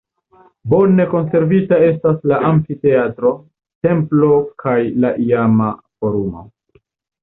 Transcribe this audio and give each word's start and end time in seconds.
Bone 0.73 1.05
konservita 1.11 1.79
estas 1.89 2.17
la 2.33 2.41
amfiteatro, 2.49 3.35
templo 3.89 4.33
kaj 4.67 4.77
la 5.07 5.17
iama 5.31 5.73
forumo. 5.89 6.49